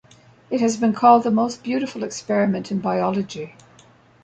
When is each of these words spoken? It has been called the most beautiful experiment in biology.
It 0.49 0.61
has 0.61 0.77
been 0.77 0.93
called 0.93 1.21
the 1.21 1.29
most 1.29 1.61
beautiful 1.61 2.01
experiment 2.03 2.71
in 2.71 2.79
biology. 2.79 3.55